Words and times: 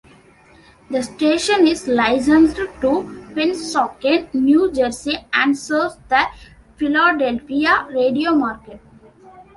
The 0.89 1.03
station 1.03 1.67
is 1.67 1.87
licensed 1.87 2.55
to 2.55 2.71
Pennsauken, 3.35 4.33
New 4.33 4.71
Jersey 4.71 5.23
and 5.31 5.55
serves 5.55 5.97
the 6.09 6.25
Philadelphia 6.75 7.87
radio 7.91 8.33
market. 8.33 8.81